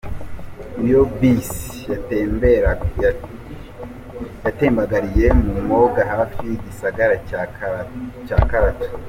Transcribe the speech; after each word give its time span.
Iyo 0.83 1.01
bus 1.17 1.49
yatembagariye 4.45 5.27
mu 5.43 5.51
mwonga 5.63 6.01
hafi 6.13 6.39
y'igisagara 6.49 7.15
ca 8.27 8.37
Karatu. 8.49 8.87